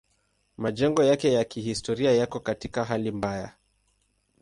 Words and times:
Majengo 0.57 1.03
yake 1.03 1.33
ya 1.33 1.43
kihistoria 1.45 2.11
yako 2.11 2.39
katika 2.39 2.83
hali 2.85 3.11
mbaya. 3.11 3.53